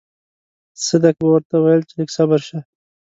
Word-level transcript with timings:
صدک 0.85 1.15
به 1.19 1.27
ورته 1.31 1.55
ويل 1.59 1.81
چې 1.89 1.93
لږ 1.99 2.09
صبر 2.17 2.39
شه. 2.47 2.59